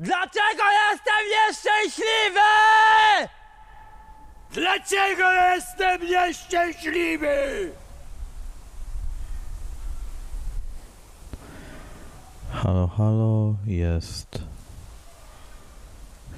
[0.00, 2.50] Dlaczego jestem nieszczęśliwy?
[4.52, 7.72] Dlaczego jestem nieszczęśliwy?
[12.52, 14.44] Halo, halo, jest.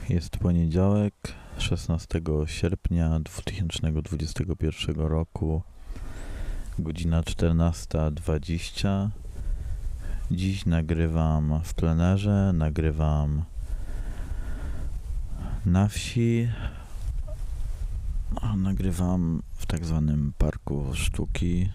[0.08, 1.14] Jest poniedziałek,
[1.58, 5.62] 16 sierpnia 2021 roku,
[6.78, 9.08] godzina 14.20.
[10.30, 13.51] Dziś nagrywam w plenerze, nagrywam
[15.66, 16.48] na wsi,
[18.56, 21.72] nagrywam w tak zwanym parku sztuki,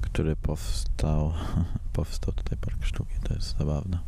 [0.00, 1.32] który powstał
[1.96, 3.98] powstał tutaj Park Sztuki, to jest zabawne.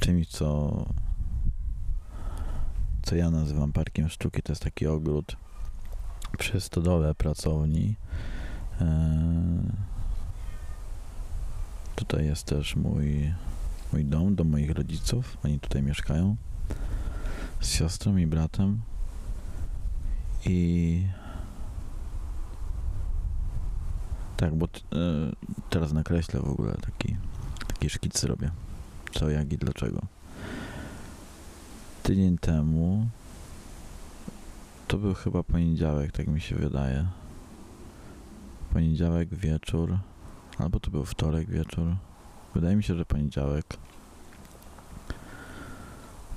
[0.00, 0.86] Czymś, co,
[3.02, 5.36] co ja nazywam Parkiem Sztuki, to jest taki ogród
[6.38, 7.96] przy stodole pracowni.
[11.96, 13.34] Tutaj jest też mój,
[13.92, 15.36] mój dom, dom moich rodziców.
[15.44, 16.36] Oni tutaj mieszkają
[17.60, 18.80] z siostrą i bratem.
[20.46, 21.06] I
[24.36, 25.32] tak, bo t- e,
[25.70, 27.16] teraz nakreślę w ogóle taki,
[27.66, 28.50] taki szkic robię.
[29.12, 30.00] Co, jak i dlaczego.
[32.02, 33.06] Tydzień temu
[34.88, 37.06] to był chyba poniedziałek, tak mi się wydaje.
[38.72, 39.98] Poniedziałek wieczór,
[40.58, 41.96] albo to był wtorek wieczór.
[42.56, 43.66] Wydaje mi się, że poniedziałek.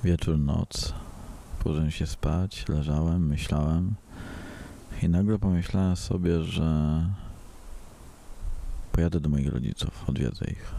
[0.04, 0.94] Wieczór, noc.
[1.58, 3.94] Położyłem się spać, leżałem, myślałem.
[5.02, 7.00] I nagle pomyślałem sobie, że
[8.92, 10.74] pojadę do moich rodziców, odwiedzę ich.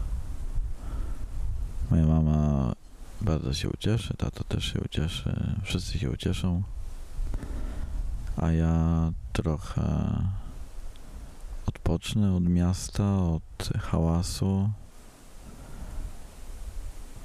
[1.90, 2.72] Moja mama
[3.20, 6.62] bardzo się ucieszy, tato też się ucieszy, wszyscy się ucieszą.
[8.36, 10.16] A ja trochę
[11.66, 14.70] odpocznę od miasta, od hałasu.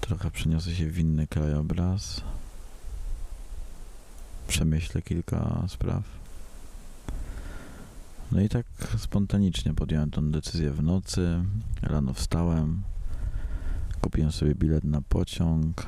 [0.07, 2.21] Trochę przeniosę się w inny krajobraz.
[4.47, 6.03] Przemyślę kilka spraw.
[8.31, 8.65] No i tak
[8.97, 11.43] spontanicznie podjąłem tą decyzję w nocy.
[11.81, 12.81] Rano wstałem,
[14.01, 15.85] kupiłem sobie bilet na pociąg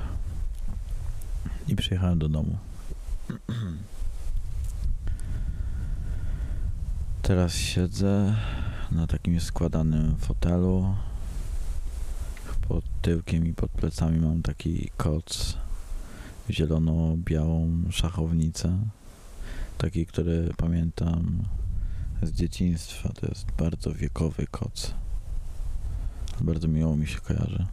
[1.68, 2.58] i przyjechałem do domu.
[7.22, 8.36] Teraz siedzę
[8.92, 10.96] na takim składanym fotelu.
[12.70, 15.58] Pod tyłkiem i pod plecami mam taki koc
[16.50, 18.78] zielono-białą szachownicę.
[19.78, 21.44] Taki, który pamiętam
[22.22, 23.10] z dzieciństwa.
[23.10, 24.94] To jest bardzo wiekowy koc.
[26.42, 27.66] Bardzo miło mi się kojarzy.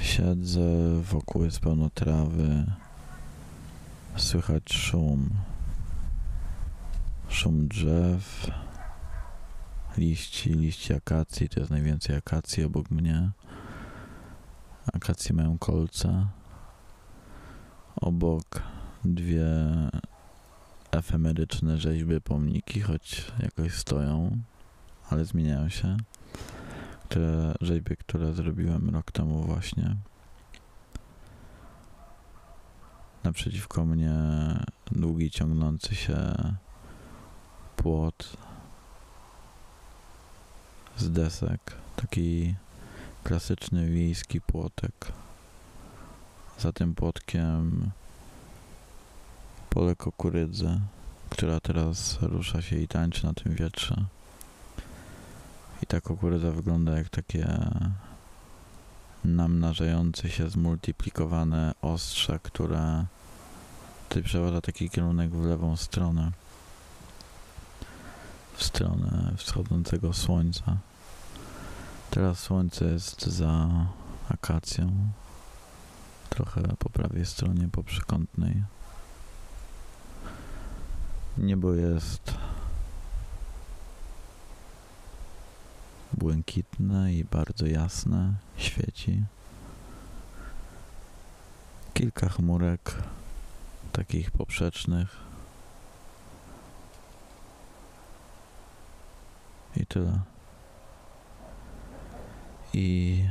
[0.00, 0.60] Siedzę,
[1.02, 2.66] wokół jest pełno trawy.
[4.16, 5.30] Słychać szum.
[7.28, 8.50] Szum drzew.
[9.98, 11.48] Liści, liści akacji.
[11.48, 13.30] To jest najwięcej akacji obok mnie.
[14.92, 16.26] Akacje mają kolce.
[17.96, 18.62] Obok
[19.04, 19.46] dwie
[20.90, 24.38] efemeryczne rzeźby, pomniki, choć jakoś stoją,
[25.10, 25.96] ale zmieniają się.
[27.08, 29.96] Te rzeźby, które zrobiłem rok temu właśnie.
[33.24, 34.14] Naprzeciwko mnie
[34.92, 36.34] długi, ciągnący się
[37.76, 38.36] płot
[40.98, 41.60] z desek.
[41.96, 42.54] Taki
[43.24, 45.12] klasyczny wiejski płotek.
[46.58, 47.90] Za tym płotkiem
[49.70, 50.80] pole kukurydzy,
[51.30, 54.04] która teraz rusza się i tańczy na tym wietrze.
[55.82, 57.70] I ta kukurydza wygląda jak takie
[59.24, 63.06] namnażające się, zmultiplikowane ostrze, które
[64.08, 66.32] ty przeważa taki kierunek w lewą stronę.
[68.58, 70.76] W stronę wschodzącego słońca.
[72.10, 73.68] Teraz słońce jest za
[74.28, 74.90] akacją.
[76.30, 78.62] Trochę po prawej stronie, po przekątnej.
[81.38, 82.34] Niebo jest
[86.12, 89.24] błękitne i bardzo jasne, świeci.
[91.94, 92.94] Kilka chmurek,
[93.92, 95.27] takich poprzecznych.
[99.78, 100.18] I tyle.
[102.72, 103.24] I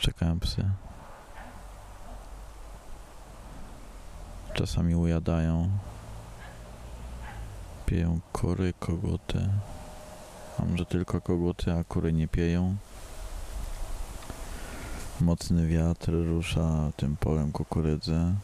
[0.00, 0.64] czekałem psy.
[4.54, 5.70] Czasami ujadają.
[7.86, 9.48] Pieją kury, koguty.
[10.58, 12.76] A może tylko koguty, a kury nie pieją.
[15.20, 18.34] Mocny wiatr rusza tym polem kukurydzy.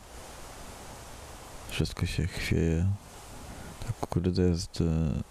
[1.68, 2.86] Wszystko się chwieje.
[4.00, 5.23] Kukurydza jest e,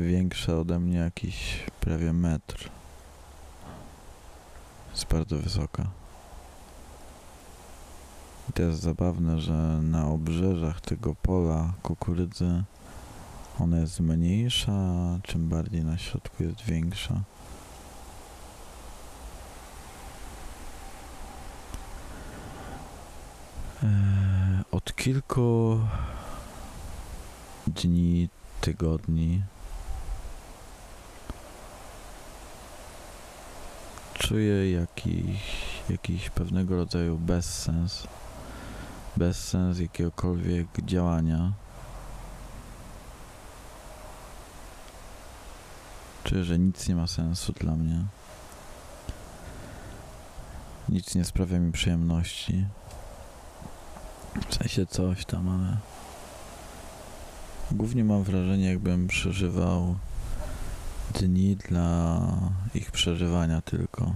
[0.00, 2.70] większa ode mnie jakiś prawie metr.
[4.90, 5.86] Jest bardzo wysoka.
[8.50, 12.64] I to jest zabawne, że na obrzeżach tego pola kukurydzy
[13.60, 17.20] ona jest mniejsza, a czym bardziej na środku jest większa.
[23.82, 23.88] Eee,
[24.72, 25.78] Od kilku
[27.66, 28.28] dni,
[28.60, 29.42] tygodni
[34.32, 35.40] czuję jakiś,
[35.90, 38.06] jakiś pewnego rodzaju bezsens.
[39.16, 41.52] Bezsens jakiegokolwiek działania.
[46.24, 48.04] Czuję, że nic nie ma sensu dla mnie.
[50.88, 52.66] Nic nie sprawia mi przyjemności.
[54.50, 55.76] W sensie coś tam, ale
[57.72, 59.96] głównie mam wrażenie, jakbym przeżywał
[61.20, 62.20] dni dla
[62.74, 64.12] ich przeżywania tylko.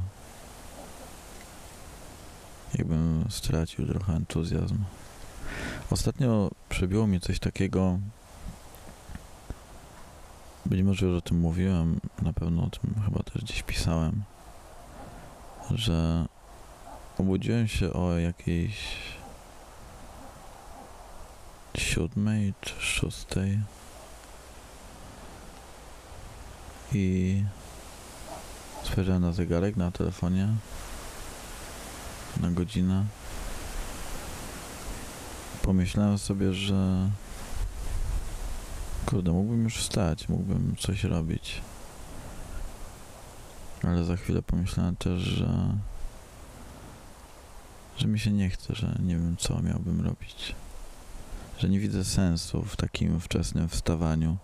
[2.75, 4.79] Jakbym stracił trochę entuzjazm.
[5.91, 7.99] Ostatnio przebiło mnie coś takiego.
[10.67, 14.23] Być może już o tym mówiłem, na pewno o tym chyba też gdzieś pisałem,
[15.71, 16.27] że
[17.19, 18.77] obudziłem się o jakiejś
[21.97, 23.61] siódmej czy szóstej
[26.93, 27.43] i
[28.85, 30.49] spojrzałem na zegarek na telefonie
[32.41, 33.05] na godzinę.
[35.63, 37.11] Pomyślałem sobie, że
[39.07, 41.61] kurde, mógłbym już wstać, mógłbym coś robić.
[43.83, 45.49] Ale za chwilę pomyślałem też, że
[47.99, 50.55] że mi się nie chce, że nie wiem co miałbym robić.
[51.59, 54.37] Że nie widzę sensu w takim wczesnym wstawaniu.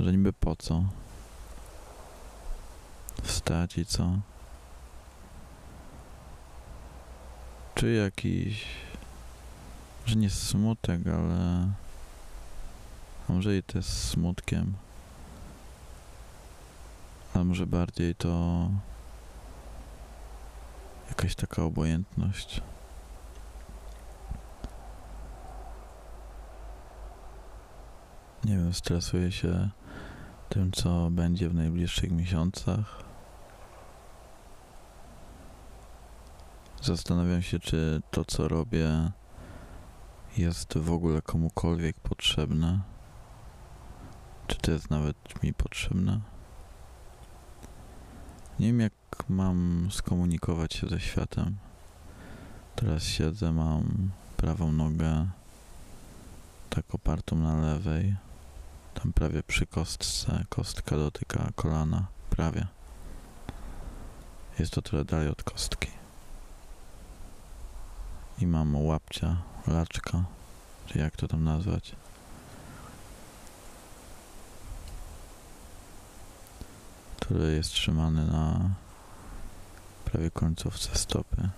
[0.00, 0.84] Że niby po co?
[3.22, 4.10] Wstać i co?
[7.74, 8.66] Czy jakiś,
[10.06, 11.68] że nie smutek, ale
[13.28, 14.74] może i jest smutkiem,
[17.34, 18.68] a może bardziej to
[21.08, 22.60] jakaś taka obojętność.
[28.44, 29.70] Nie wiem, stresuję się
[30.48, 33.04] tym, co będzie w najbliższych miesiącach.
[36.82, 39.10] Zastanawiam się, czy to, co robię,
[40.36, 42.80] jest w ogóle komukolwiek potrzebne.
[44.46, 46.20] Czy to jest nawet mi potrzebne?
[48.58, 48.92] Nie wiem, jak
[49.28, 51.56] mam skomunikować się ze światem.
[52.76, 55.26] Teraz siedzę, mam prawą nogę
[56.70, 58.16] tak opartą na lewej.
[59.02, 62.66] Tam prawie przy kostce, kostka dotyka kolana, prawie.
[64.58, 65.90] Jest to trochę dalej od kostki.
[68.38, 69.36] I mam łapcia,
[69.66, 70.24] laczka,
[70.86, 71.96] czy jak to tam nazwać.
[77.20, 78.70] Który jest trzymany na
[80.04, 81.48] prawie końcówce stopy.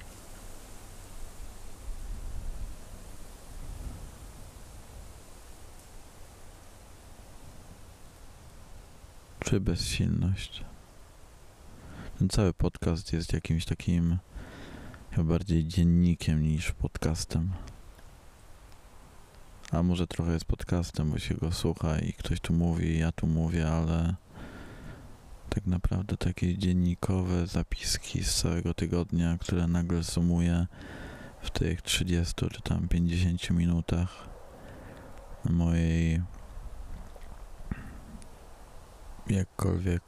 [9.53, 10.65] Czy bezsilność?
[12.19, 14.19] Ten cały podcast jest jakimś takim
[15.11, 17.51] chyba bardziej dziennikiem niż podcastem.
[19.71, 23.27] A może trochę jest podcastem, bo się go słucha i ktoś tu mówi, ja tu
[23.27, 24.15] mówię, ale
[25.49, 30.67] tak naprawdę takie dziennikowe zapiski z całego tygodnia, które nagle sumuję
[31.43, 34.29] w tych 30 czy tam 50 minutach
[35.45, 36.23] mojej
[39.27, 40.03] jakkolwiek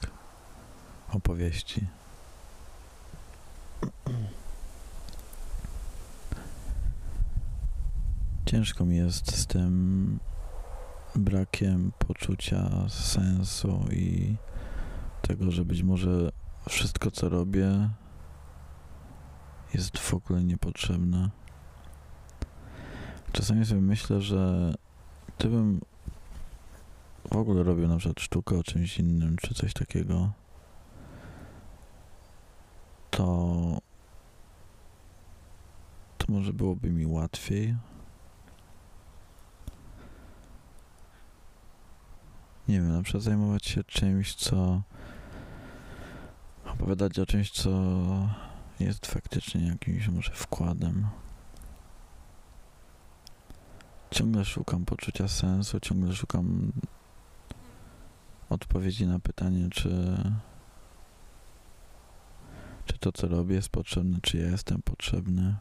[1.13, 1.87] opowieści.
[8.47, 10.19] Ciężko mi jest z tym
[11.17, 14.37] brakiem poczucia sensu i
[15.23, 16.33] tego, że być może
[16.69, 17.91] wszystko, co robię,
[19.75, 21.31] jest w ogóle niepotrzebne.
[23.33, 24.75] Czasami sobie myślę, że
[25.39, 25.81] gdybym
[27.31, 30.31] w ogóle robił na przykład sztukę o czymś innym, czy coś takiego,
[33.11, 33.25] to
[36.19, 37.77] to może byłoby mi łatwiej.
[42.69, 44.83] Nie wiem, na przykład zajmować się czymś, co
[46.67, 47.71] opowiadać o czymś, co
[48.81, 51.07] jest faktycznie jakimś może wkładem.
[54.15, 56.73] ciągle szukam poczucia sensu, ciągle szukam
[58.51, 60.17] odpowiedzi na pytanie, czy,
[62.85, 65.57] czy to, co robię, jest potrzebne, czy ja jestem potrzebny.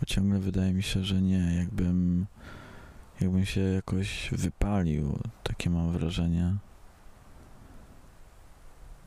[0.00, 2.26] Bo ciągle wydaje mi się, że nie, jakbym,
[3.20, 6.56] jakbym się jakoś wypalił, takie mam wrażenie.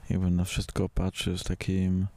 [0.10, 2.08] Jakbym na wszystko patrzył z takim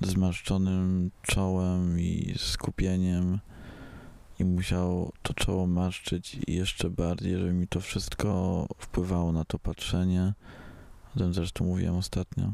[0.00, 3.38] zmarszczonym czołem i skupieniem
[4.38, 10.34] i musiał to czoło marszczyć jeszcze bardziej, żeby mi to wszystko wpływało na to patrzenie.
[11.16, 12.52] O tym zresztą mówiłem ostatnio.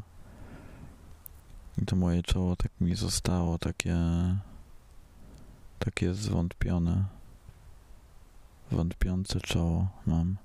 [1.81, 3.97] I to moje czoło tak mi zostało takie
[5.79, 7.05] takie zwątpione.
[8.71, 10.35] Wątpiące czoło mam.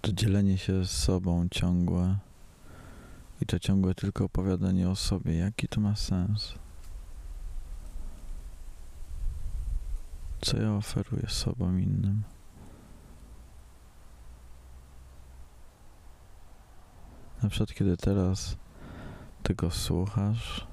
[0.00, 2.16] To dzielenie się z sobą ciągłe
[3.40, 6.54] i to ciągłe tylko opowiadanie o sobie, jaki to ma sens?
[10.40, 12.22] Co ja oferuję sobą innym?
[17.42, 18.56] Na przykład, kiedy teraz
[19.42, 20.66] tego słuchasz,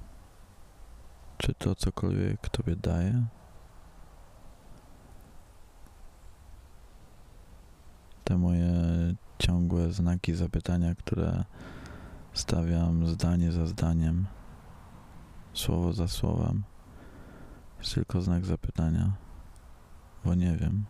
[1.38, 3.26] czy to cokolwiek tobie daje?
[8.24, 8.74] Te moje
[9.40, 11.44] ciągłe znaki zapytania, które
[12.36, 14.26] stawiam zdanie za zdaniem,
[15.54, 16.64] słowo za słowem,
[17.80, 19.12] jest tylko znak zapytania,
[20.26, 20.86] bo nie wiem,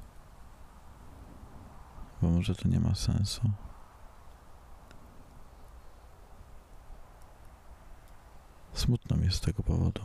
[2.21, 3.41] bo może to nie ma sensu.
[8.73, 10.01] Smutno mi z tego powodu.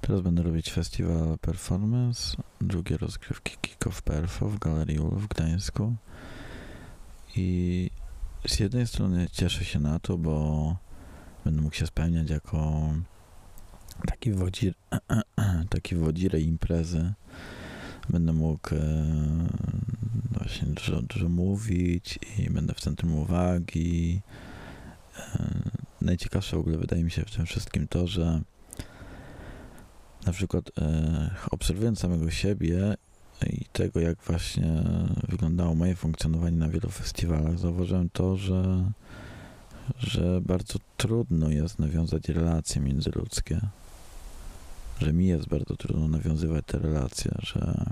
[0.00, 5.94] Teraz będę robić festiwal performance, drugie rozgrywki Kick of Perfo w Galerii Ul w Gdańsku.
[7.36, 7.90] I
[8.48, 10.76] z jednej strony cieszę się na to, bo
[11.44, 12.88] będę mógł się spełniać jako
[14.06, 14.74] taki wodzir,
[15.70, 17.12] taki wodzirej imprezy.
[18.08, 18.78] Będę mógł e,
[20.30, 24.20] właśnie dużo, dużo mówić i będę w centrum uwagi.
[25.18, 25.48] E,
[26.00, 28.40] najciekawsze w ogóle wydaje mi się w tym wszystkim to, że
[30.26, 32.96] na przykład e, obserwując samego siebie
[33.46, 34.82] i tego, jak właśnie
[35.28, 38.84] wyglądało moje funkcjonowanie na wielu festiwalach, zauważyłem to, że,
[39.98, 43.60] że bardzo trudno jest nawiązać relacje międzyludzkie.
[45.00, 47.84] Że mi jest bardzo trudno nawiązywać te relacje, że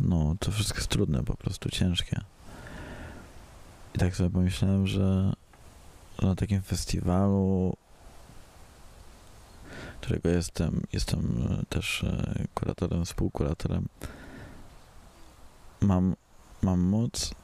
[0.00, 2.20] no, to wszystko jest trudne, po prostu ciężkie.
[3.94, 5.32] I tak sobie pomyślałem, że
[6.22, 7.76] na takim festiwalu,
[10.04, 13.88] którego jestem, jestem też e, kuratorem, współkuratorem,
[15.80, 16.14] mam,
[16.62, 17.34] mam moc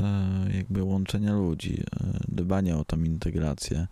[0.00, 3.86] e, jakby łączenia ludzi, e, dbania o tą integrację,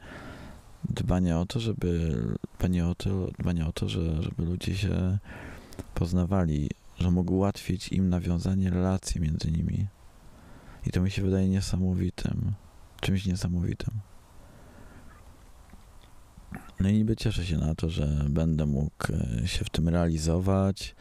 [0.85, 2.17] dbania o to, żeby
[2.59, 5.19] dbania o to, dbania o to że, żeby ludzie się
[5.95, 9.87] poznawali, że mogą ułatwić im nawiązanie relacji między nimi.
[10.87, 12.53] I to mi się wydaje niesamowitym,
[13.01, 14.12] czymś niesamowitym.
[16.83, 19.13] No i niby cieszę się na to, że będę mógł
[19.43, 20.95] e, się w tym realizować,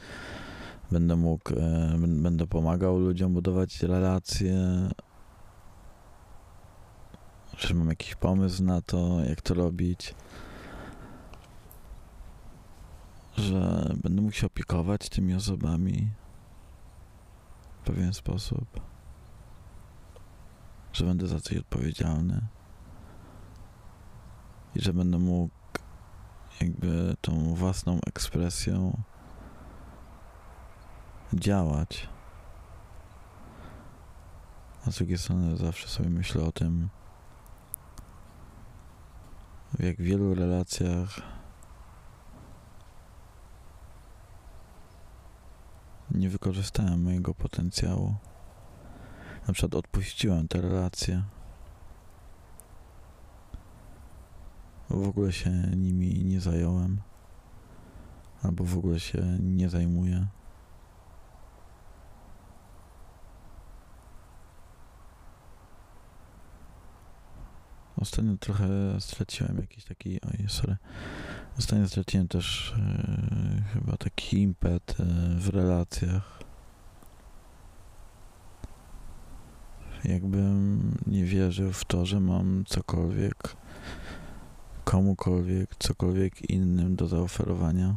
[0.92, 4.56] będę mógł, e, będę pomagał ludziom budować relacje,
[7.58, 10.16] że mam jakiś pomysł na to, jak to robić,
[13.38, 16.12] że będę mógł się opiekować tymi osobami
[17.82, 18.80] w pewien sposób.
[20.94, 22.42] Że będę za coś odpowiedzialny.
[24.76, 25.61] I że będę mógł
[26.62, 29.02] jakby tą własną ekspresją
[31.34, 32.10] działać.
[34.88, 36.90] A z drugiej strony zawsze sobie myślę o tym,
[39.80, 41.22] w jak wielu relacjach
[46.12, 48.16] nie wykorzystałem mojego potencjału
[49.48, 51.24] na przykład odpuściłem te relacje.
[54.94, 57.02] W ogóle się nimi nie zająłem.
[58.44, 60.28] Albo w ogóle się nie zajmuję.
[67.98, 68.68] Ostatnio trochę
[69.00, 70.20] straciłem jakiś taki.
[70.22, 70.78] Oj, sorry.
[71.60, 75.04] Ostatnio straciłem też e, chyba taki impet e,
[75.36, 76.42] w relacjach.
[80.04, 83.56] jakbym nie wierzył w to, że mam cokolwiek,
[84.84, 87.96] komukolwiek, cokolwiek innym do zaoferowania.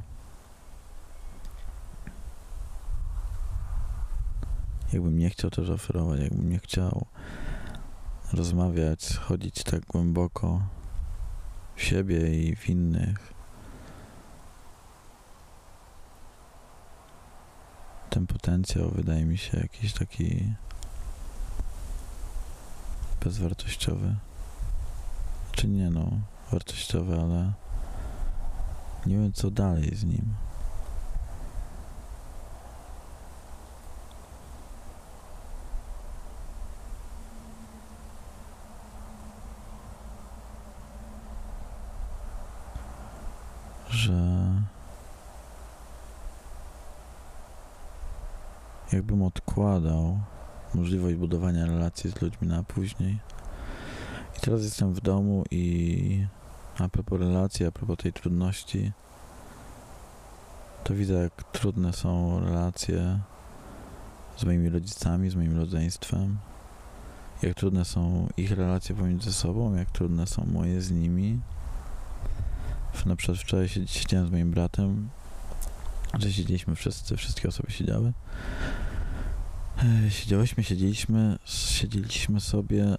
[4.92, 7.06] Jakbym nie chciał też oferować, jakbym nie chciał
[8.32, 10.60] rozmawiać, schodzić tak głęboko
[11.76, 13.34] w siebie i w innych.
[18.10, 20.54] Ten potencjał wydaje mi się jakiś taki
[23.24, 24.16] bezwartościowy.
[25.52, 26.10] Czy nie no,
[26.52, 27.52] wartościowy, ale
[29.06, 30.34] nie wiem co dalej z nim.
[43.94, 44.44] że
[48.92, 50.18] jakbym odkładał
[50.74, 53.18] możliwość budowania relacji z ludźmi na później.
[54.36, 56.26] I teraz jestem w domu i
[56.78, 58.92] a propos relacji, a propos tej trudności,
[60.84, 63.18] to widzę, jak trudne są relacje
[64.36, 66.38] z moimi rodzicami, z moim rodzeństwem,
[67.42, 71.40] jak trudne są ich relacje pomiędzy sobą, jak trudne są moje z nimi.
[73.06, 75.08] Na przykład wczoraj siedziałem z moim bratem,
[76.18, 78.12] że siedzieliśmy wszyscy, wszystkie osoby siedziały.
[80.06, 82.96] E, Siedziałyśmy, siedzieliśmy, siedzieliśmy sobie, e,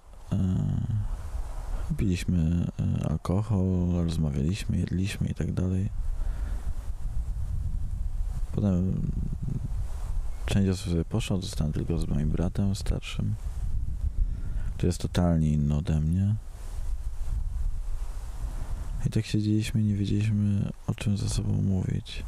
[1.94, 5.90] piliśmy e, alkohol, rozmawialiśmy, jedliśmy i tak dalej.
[8.52, 9.10] Potem
[10.46, 13.34] część osób sobie poszła, zostałem tylko z moim bratem starszym,
[14.74, 16.34] który jest totalnie inny ode mnie.
[19.06, 22.24] I tak siedzieliśmy nie wiedzieliśmy o czym ze sobą mówić.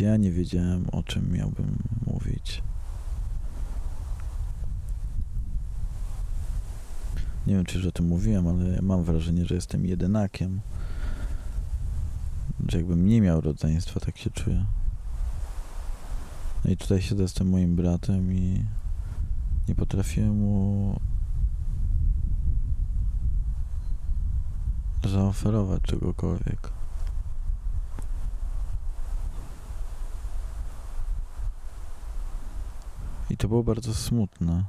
[0.00, 2.62] Ja nie wiedziałem o czym miałbym mówić.
[7.50, 10.60] Nie wiem, czy już o tym mówiłem, ale mam wrażenie, że jestem jedynakiem.
[12.68, 14.66] Że jakbym nie miał rodzeństwa, tak się czuję.
[16.64, 18.64] No i tutaj siedzę z tym moim bratem i
[19.68, 21.00] nie potrafiłem mu
[25.04, 26.72] zaoferować czegokolwiek.
[33.30, 34.64] I to było bardzo smutne.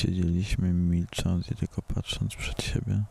[0.00, 3.02] Siedzieliśmy milcząc i tylko patrząc przed siebie.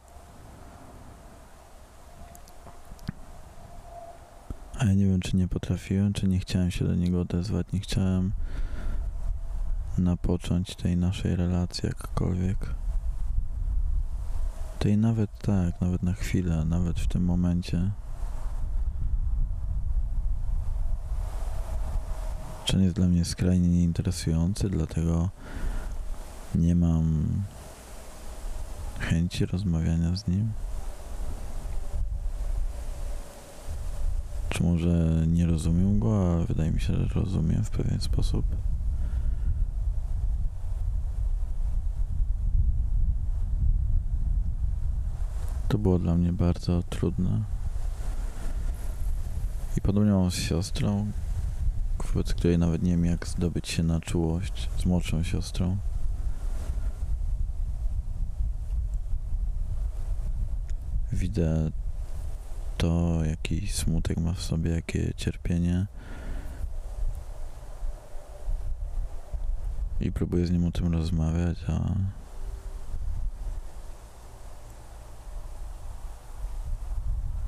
[4.79, 7.79] A ja nie wiem, czy nie potrafiłem, czy nie chciałem się do niego odezwać, nie
[7.79, 8.31] chciałem
[9.97, 12.75] napocząć tej naszej relacji jakkolwiek.
[14.79, 17.91] Tej nawet tak, nawet na chwilę, nawet w tym momencie.
[22.65, 25.29] Czy jest dla mnie skrajnie nieinteresujący, dlatego
[26.55, 27.27] nie mam
[28.99, 30.51] chęci rozmawiania z nim?
[34.49, 38.45] Czy może nie rozumiem go, a wydaje mi się, że rozumiem w pewien sposób?
[45.69, 47.43] To było dla mnie bardzo trudne.
[49.77, 51.11] I podobnie mam z siostrą,
[52.07, 55.77] wobec której nawet nie wiem jak zdobyć się na czułość z młodszą siostrą.
[61.19, 61.71] Widzę
[62.77, 65.87] to, jaki smutek ma w sobie, jakie cierpienie.
[69.99, 71.95] I próbuję z nim o tym rozmawiać, a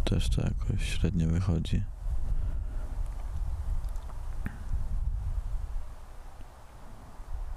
[0.05, 1.83] też to jakoś średnio wychodzi.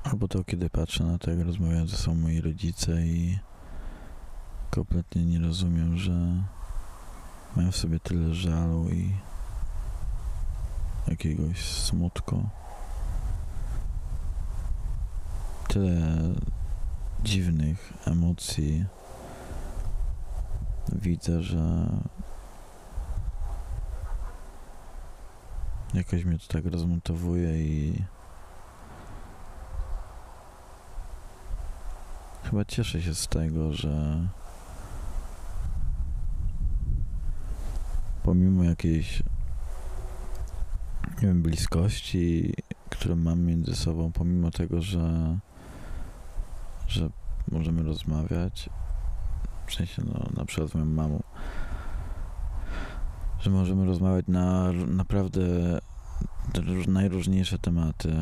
[0.05, 3.39] Albo to, kiedy patrzę na to, jak rozmawiają ze sobą moi rodzice i
[4.75, 6.13] kompletnie nie rozumiem, że
[7.57, 9.17] mają w sobie tyle żalu i
[11.09, 12.49] jakiegoś smutku.
[15.69, 16.19] Tyle
[17.23, 18.85] dziwnych emocji
[20.93, 21.87] widzę, że
[25.95, 28.05] jakoś mnie to tak rozmontowuje i
[32.45, 34.27] chyba cieszę się z tego, że
[38.25, 39.23] pomimo jakiejś
[41.23, 42.55] nie wiem, bliskości,
[42.91, 45.39] które mam między sobą, pomimo tego, że
[46.89, 47.09] że
[47.53, 48.71] możemy rozmawiać,
[49.67, 51.23] w sensie no, na przykład z moją mamą,
[53.41, 55.43] że możemy rozmawiać na naprawdę
[56.89, 58.15] najróżniejsze tematy.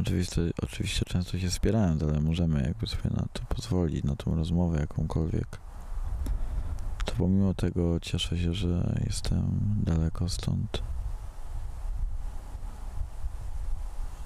[0.00, 4.80] Oczywiście, oczywiście często się wspierając, ale możemy jakby sobie na to pozwolić, na tą rozmowę
[4.80, 5.67] jakąkolwiek.
[7.08, 10.82] To pomimo tego cieszę się, że jestem daleko stąd.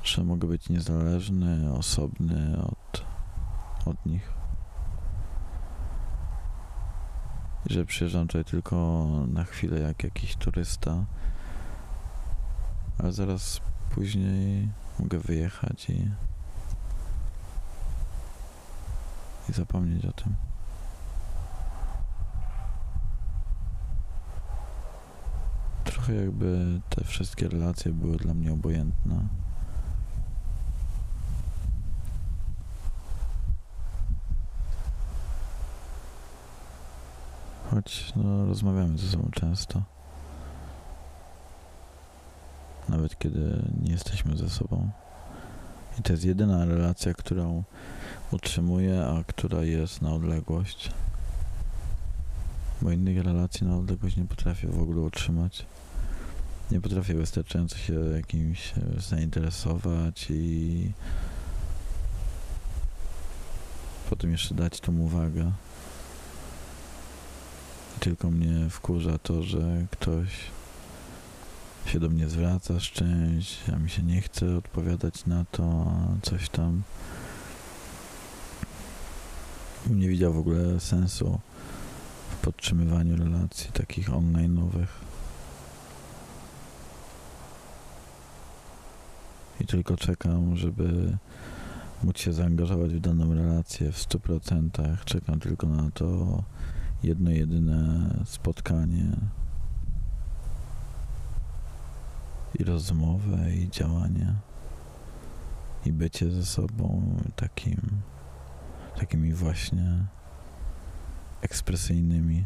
[0.02, 3.04] Że mogę być niezależny, osobny od,
[3.86, 4.32] od nich.
[7.66, 11.04] I że przyjeżdżam tutaj tylko na chwilę jak jakiś turysta,
[12.98, 13.60] ale zaraz
[13.94, 14.68] później
[14.98, 16.10] mogę wyjechać i,
[19.48, 20.51] i zapomnieć o tym.
[26.02, 29.14] Trochę jakby te wszystkie relacje były dla mnie obojętne.
[37.70, 39.82] Choć no, rozmawiamy ze sobą często.
[42.88, 44.90] Nawet kiedy nie jesteśmy ze sobą.
[45.98, 47.64] I to jest jedyna relacja, którą
[48.32, 50.90] utrzymuję, a która jest na odległość.
[52.80, 55.66] Bo innych relacji na odległość nie potrafię w ogóle utrzymać.
[56.72, 60.92] Nie potrafię wystarczająco się jakimś e, zainteresować i
[64.10, 65.52] potem jeszcze dać tą uwagę.
[68.00, 70.28] Tylko mnie wkurza to, że ktoś
[71.86, 76.48] się do mnie zwraca z czymś, a mi się nie chce odpowiadać na to, coś
[76.48, 76.82] tam.
[79.90, 81.40] Nie widział w ogóle sensu
[82.30, 84.88] w podtrzymywaniu relacji takich online'owych.
[89.60, 91.18] I tylko czekam, żeby
[92.04, 94.96] móc się zaangażować w daną relację w 100%.
[95.04, 96.42] Czekam tylko na to
[97.02, 99.16] jedno jedyne spotkanie
[102.58, 104.34] i rozmowę i działanie
[105.86, 107.80] i bycie ze sobą takim
[108.96, 110.06] takimi właśnie
[111.40, 112.44] ekspresyjnymi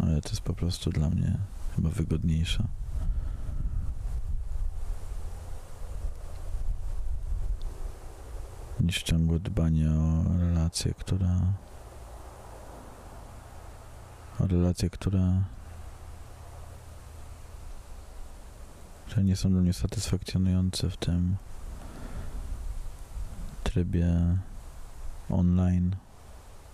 [0.00, 1.38] ale to jest po prostu dla mnie
[1.76, 2.68] chyba wygodniejsze
[8.80, 11.40] niż ciągłe dbanie o relację, która
[14.40, 15.42] o relacje, które
[19.06, 21.36] które nie są dla mnie satysfakcjonujące w tym
[23.64, 24.36] trybie
[25.30, 25.96] online,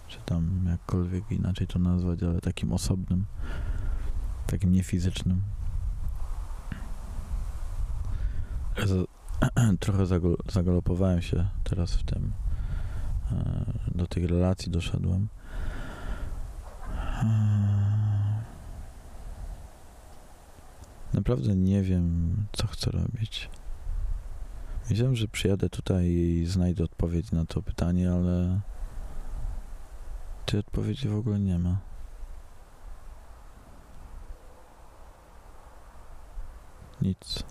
[0.09, 3.27] czy tam jakkolwiek inaczej to nazwać, ale takim osobnym,
[4.47, 5.43] takim niefizycznym.
[9.81, 10.07] Trochę
[10.49, 12.33] zagalopowałem się teraz w tym,
[13.33, 15.29] e, do tych relacji doszedłem.
[21.15, 23.51] Naprawdę nie wiem, co chcę robić.
[24.89, 28.61] Wiedziałem, że przyjadę tutaj i znajdę odpowiedź na to pytanie, ale
[30.49, 31.79] tej odpowiedzi w ogóle nie ma.
[37.03, 37.45] Nic.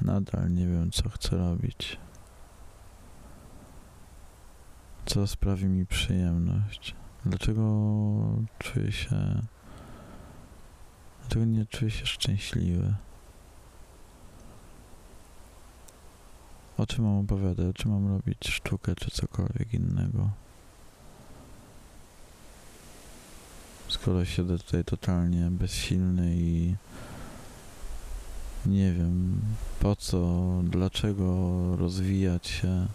[0.00, 1.98] Nadal nie wiem, co chcę robić.
[5.06, 7.05] Co sprawi mi przyjemność.
[7.26, 7.62] Dlaczego
[8.58, 9.42] czuję się.
[11.20, 12.94] Dlaczego nie czuję się szczęśliwy?
[16.78, 17.66] O czym mam opowiadać?
[17.66, 20.30] O czym mam robić sztukę czy cokolwiek innego?
[23.88, 26.74] Skoro siedzę tutaj totalnie bezsilny i
[28.66, 29.40] nie wiem
[29.80, 32.86] po co, dlaczego rozwijać się,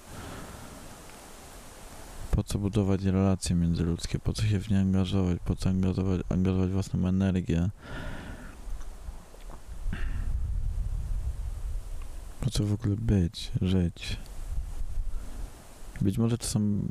[2.31, 6.71] po co budować relacje międzyludzkie, po co się w nie angażować, po co angażować, angażować
[6.71, 7.69] własną energię,
[12.41, 14.17] po co w ogóle być, żyć.
[16.01, 16.89] Być może to są mm,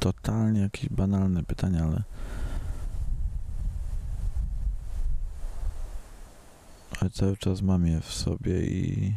[0.00, 2.02] totalnie jakieś banalne pytania, ale
[7.00, 9.14] ale cały czas mam je w sobie i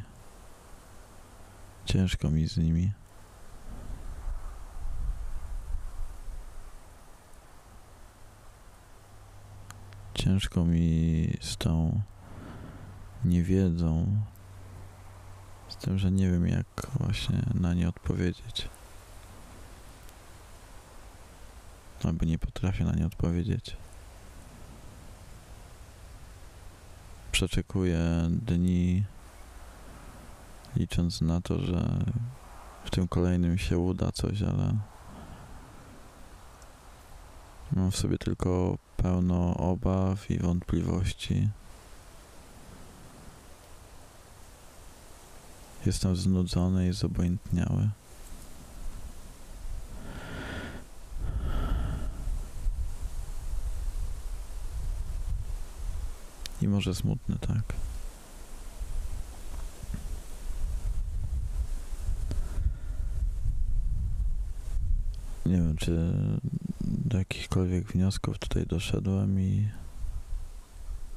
[1.85, 2.98] ciężko mi z nimi.
[10.29, 12.01] Ciężko mi z tą
[13.25, 14.07] niewiedzą,
[15.69, 16.65] z tym, że nie wiem jak
[16.99, 18.69] właśnie na nie odpowiedzieć.
[22.03, 23.77] Albo nie potrafię na nie odpowiedzieć.
[27.31, 29.03] przeczekuję dni,
[30.75, 32.05] licząc na to, że
[32.85, 34.73] w tym kolejnym się uda coś, ale
[37.71, 41.49] Mam w sobie tylko pełno obaw i wątpliwości.
[45.85, 47.89] Jestem znudzony i zobojętniały.
[56.61, 57.73] I może smutny, tak.
[65.45, 66.13] Nie wiem, czy
[66.89, 69.67] do jakichkolwiek wniosków tutaj doszedłem i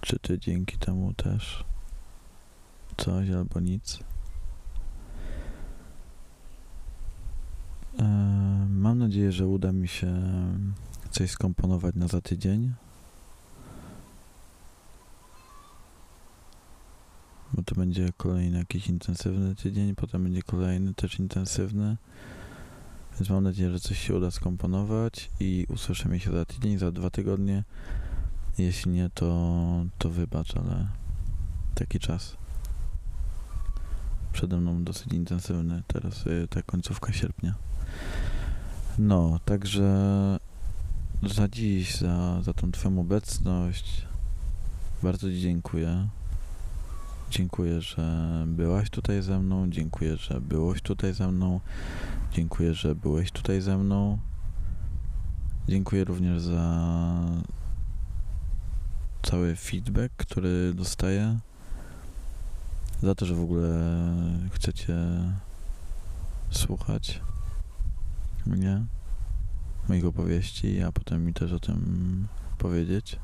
[0.00, 1.64] czy ty dzięki temu też
[2.96, 3.98] coś albo nic.
[7.98, 8.32] E,
[8.68, 10.14] Mam nadzieję, że uda mi się
[11.10, 12.72] coś skomponować na za tydzień.
[17.52, 21.96] Bo to będzie kolejny jakiś intensywny tydzień, potem będzie kolejny też intensywny.
[23.20, 27.10] Więc mam nadzieję, że coś się uda skomponować i usłyszymy się za tydzień, za dwa
[27.10, 27.64] tygodnie.
[28.58, 30.88] Jeśli nie, to, to wybacz, ale
[31.74, 32.36] taki czas.
[34.32, 37.54] Przede mną dosyć intensywny teraz, y, ta końcówka sierpnia.
[38.98, 40.38] No, także
[41.22, 44.06] za dziś, za, za tą Twoją obecność
[45.02, 46.08] bardzo Ci dziękuję.
[47.32, 49.70] Dziękuję, że byłaś tutaj ze mną.
[49.70, 51.60] Dziękuję, że byłeś tutaj ze mną.
[52.32, 54.18] Dziękuję, że byłeś tutaj ze mną.
[55.68, 56.90] Dziękuję również za
[59.22, 61.38] cały feedback, który dostaję.
[63.02, 63.68] Za to, że w ogóle
[64.50, 64.96] chcecie
[66.50, 67.20] słuchać
[68.46, 68.84] mnie,
[69.88, 72.26] moich opowieści, a potem mi też o tym
[72.58, 73.18] powiedzieć.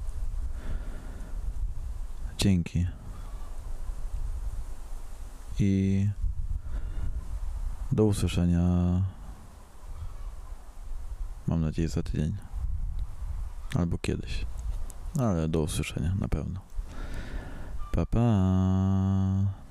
[2.38, 2.86] Dzięki.
[5.60, 6.08] I
[7.92, 8.62] do usłyszenia.
[11.46, 12.36] Mam nadzieję za tydzień.
[13.76, 14.46] Albo kiedyś.
[15.20, 16.60] Ale do usłyszenia na pewno.
[17.92, 19.67] Pa pa.